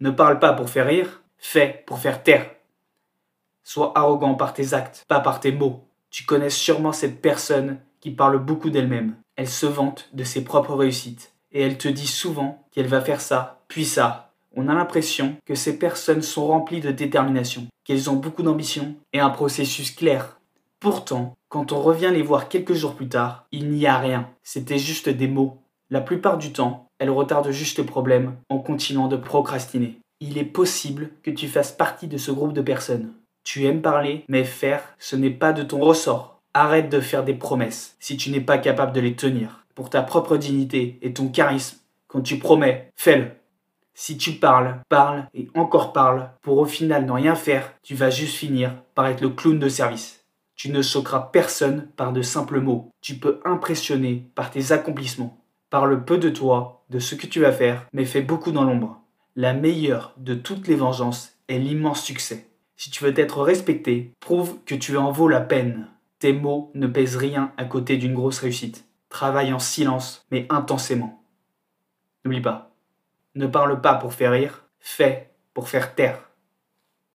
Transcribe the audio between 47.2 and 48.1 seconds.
faire, tu vas